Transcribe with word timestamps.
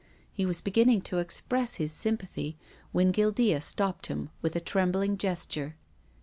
He 0.33 0.47
was 0.47 0.61
beginning 0.63 1.01
to 1.01 1.19
express 1.19 1.75
his 1.75 1.91
sympathy 1.91 2.57
when 2.91 3.11
Guildea 3.11 3.61
stopped 3.61 4.07
him 4.07 4.31
with 4.41 4.55
a 4.55 4.59
trembling 4.59 5.15
gesture. 5.15 5.75